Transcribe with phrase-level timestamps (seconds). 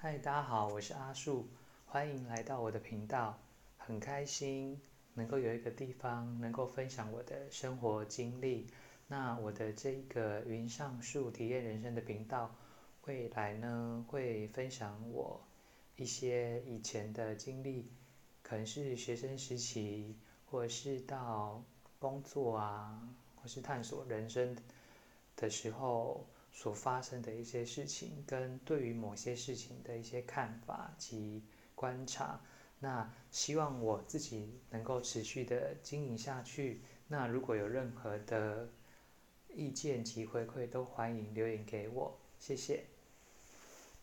[0.00, 1.48] 嗨，大家好，我是阿树，
[1.84, 3.36] 欢迎来到我的频道。
[3.78, 4.80] 很开心
[5.14, 8.68] 能够有一个地方能够分享我的生活经历。
[9.08, 12.54] 那我的这个云上树体验人生的频道，
[13.06, 15.40] 未来呢会分享我
[15.96, 17.90] 一些以前的经历，
[18.40, 20.14] 可能是学生时期，
[20.48, 21.60] 或者是到
[21.98, 23.02] 工作啊，
[23.34, 24.56] 或是探索人生
[25.34, 26.24] 的时候。
[26.60, 31.44] 所发生的一些事情，跟对于某些事情的一些看法及
[31.76, 32.40] 观察，
[32.80, 36.80] 那希望我自己能够持续的经营下去。
[37.06, 38.68] 那如果有任何的
[39.54, 42.97] 意见及回馈，都欢迎留言给我，谢谢。